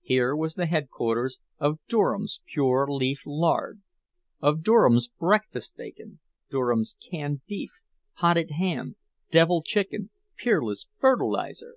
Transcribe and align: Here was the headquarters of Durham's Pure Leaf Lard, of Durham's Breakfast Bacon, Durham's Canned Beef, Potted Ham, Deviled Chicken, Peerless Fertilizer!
Here 0.00 0.34
was 0.34 0.54
the 0.56 0.66
headquarters 0.66 1.38
of 1.60 1.78
Durham's 1.86 2.40
Pure 2.44 2.88
Leaf 2.92 3.22
Lard, 3.24 3.82
of 4.40 4.64
Durham's 4.64 5.06
Breakfast 5.06 5.76
Bacon, 5.76 6.18
Durham's 6.50 6.96
Canned 7.08 7.42
Beef, 7.46 7.70
Potted 8.16 8.50
Ham, 8.58 8.96
Deviled 9.30 9.66
Chicken, 9.66 10.10
Peerless 10.36 10.88
Fertilizer! 10.98 11.76